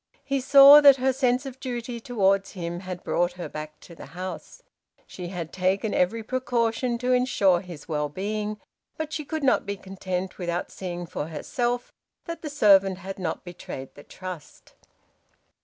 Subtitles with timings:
[0.23, 4.07] He saw that her sense of duty towards him had brought her back to the
[4.17, 4.63] house.
[5.05, 8.59] She had taken every precaution to ensure his well being,
[8.97, 11.93] but she could not be content without seeing for herself
[12.25, 14.73] that the servant had not betrayed the trust.